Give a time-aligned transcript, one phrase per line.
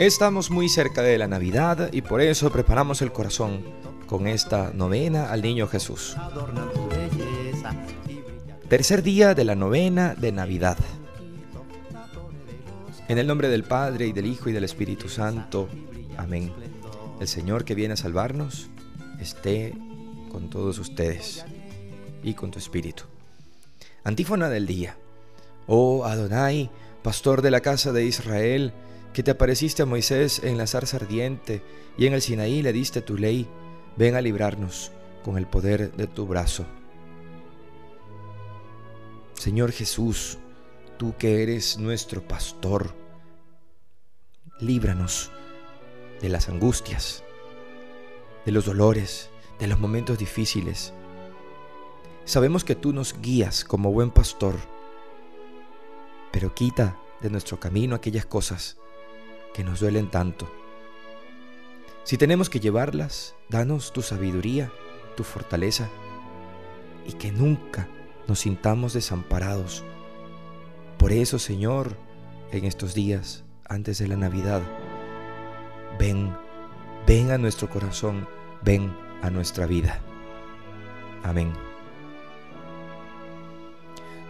[0.00, 3.62] Estamos muy cerca de la Navidad y por eso preparamos el corazón
[4.06, 6.16] con esta novena al Niño Jesús.
[8.66, 10.78] Tercer día de la novena de Navidad.
[13.08, 15.68] En el nombre del Padre y del Hijo y del Espíritu Santo.
[16.16, 16.50] Amén.
[17.20, 18.70] El Señor que viene a salvarnos
[19.20, 19.74] esté
[20.32, 21.44] con todos ustedes
[22.22, 23.04] y con tu espíritu.
[24.02, 24.96] Antífona del día.
[25.66, 26.70] Oh Adonai,
[27.02, 28.72] pastor de la casa de Israel,
[29.12, 31.62] que te apareciste a Moisés en la zarza ardiente
[31.98, 33.48] y en el Sinaí le diste tu ley,
[33.96, 34.92] ven a librarnos
[35.24, 36.64] con el poder de tu brazo.
[39.34, 40.38] Señor Jesús,
[40.98, 42.94] tú que eres nuestro pastor,
[44.60, 45.30] líbranos
[46.20, 47.24] de las angustias,
[48.44, 50.92] de los dolores, de los momentos difíciles.
[52.24, 54.54] Sabemos que tú nos guías como buen pastor,
[56.30, 58.76] pero quita de nuestro camino aquellas cosas
[59.54, 60.48] que nos duelen tanto.
[62.04, 64.70] Si tenemos que llevarlas, danos tu sabiduría,
[65.16, 65.88] tu fortaleza,
[67.06, 67.88] y que nunca
[68.26, 69.84] nos sintamos desamparados.
[70.98, 71.96] Por eso, Señor,
[72.52, 74.62] en estos días, antes de la Navidad,
[75.98, 76.34] ven,
[77.06, 78.26] ven a nuestro corazón,
[78.62, 78.92] ven
[79.22, 80.00] a nuestra vida.
[81.22, 81.52] Amén.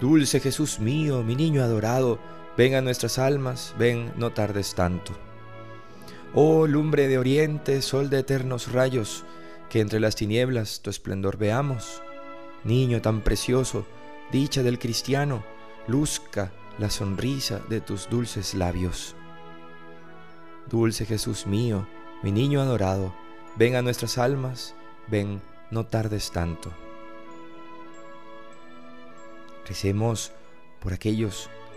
[0.00, 2.18] Dulce Jesús mío, mi niño adorado,
[2.58, 5.12] Ven a nuestras almas, ven, no tardes tanto.
[6.34, 9.24] Oh lumbre de oriente, sol de eternos rayos,
[9.70, 12.02] que entre las tinieblas tu esplendor veamos.
[12.64, 13.86] Niño tan precioso,
[14.32, 15.44] dicha del cristiano,
[15.86, 19.14] luzca la sonrisa de tus dulces labios.
[20.68, 21.86] Dulce Jesús mío,
[22.24, 23.14] mi niño adorado,
[23.54, 24.74] ven a nuestras almas,
[25.06, 26.72] ven, no tardes tanto.
[29.64, 30.32] Recemos
[30.80, 31.48] por aquellos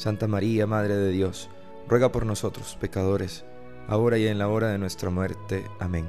[0.00, 1.50] Santa María, Madre de Dios,
[1.86, 3.44] ruega por nosotros, pecadores,
[3.86, 5.66] ahora y en la hora de nuestra muerte.
[5.78, 6.08] Amén.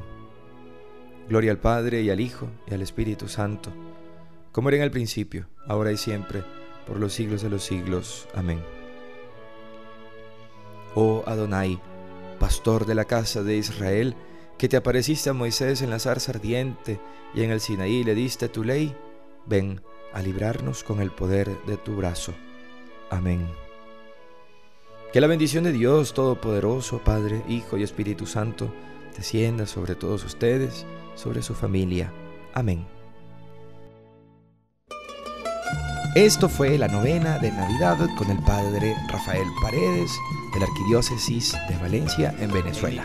[1.27, 3.69] Gloria al Padre y al Hijo y al Espíritu Santo,
[4.53, 6.41] como era en el principio, ahora y siempre,
[6.87, 8.29] por los siglos de los siglos.
[8.33, 8.63] Amén.
[10.95, 11.77] Oh Adonai,
[12.39, 14.15] pastor de la casa de Israel,
[14.57, 17.01] que te apareciste a Moisés en la zarza ardiente
[17.33, 18.95] y en el Sinaí le diste tu ley,
[19.47, 19.81] ven
[20.13, 22.33] a librarnos con el poder de tu brazo.
[23.09, 23.49] Amén.
[25.11, 28.73] Que la bendición de Dios Todopoderoso, Padre, Hijo y Espíritu Santo,
[29.17, 30.85] descienda sobre todos ustedes,
[31.15, 32.13] sobre su familia.
[32.53, 32.87] Amén.
[36.15, 40.11] Esto fue la novena de Navidad con el Padre Rafael Paredes
[40.53, 43.03] de la Arquidiócesis de Valencia en Venezuela.